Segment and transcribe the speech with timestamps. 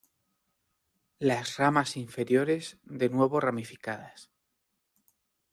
[1.19, 4.31] Las ramas inferiores de nuevo ramificadas.